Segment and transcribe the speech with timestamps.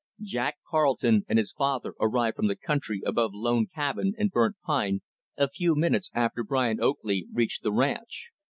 [0.23, 5.01] Jack Carleton and his father arrived from the country above Lone Cabin and Burnt Pine,
[5.37, 8.31] a few minutes after Brian Oakley reached the ranch.